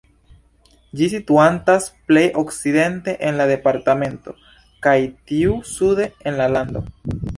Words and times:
Ĝi 1.01 1.09
situantas 1.11 1.85
plej 2.11 2.23
okcidente 2.43 3.15
en 3.29 3.37
la 3.41 3.47
departemento, 3.53 4.35
kaj 4.87 4.97
tiu 5.33 5.59
sude 5.77 6.09
en 6.31 6.41
la 6.41 6.49
lando. 6.57 6.85